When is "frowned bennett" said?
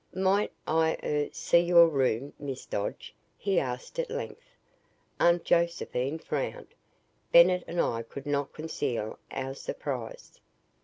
6.17-7.63